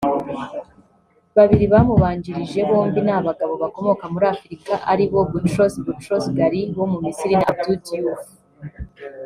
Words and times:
Babiri 1.35 1.65
bamubanjirije 1.73 2.59
bombi 2.69 2.99
ni 3.05 3.11
abagabo 3.19 3.53
bakomoka 3.63 4.03
muri 4.13 4.25
Afurika 4.33 4.73
aribo 4.91 5.17
Boutros 5.29 5.73
Boutros-Ghali 5.85 6.61
wo 6.77 6.85
mu 6.91 6.97
Misiri 7.05 7.33
na 7.37 7.45
Abdou 7.51 7.75
Diouf 7.85 8.21